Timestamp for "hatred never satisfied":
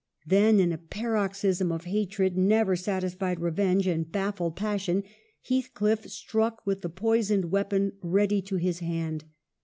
1.85-3.39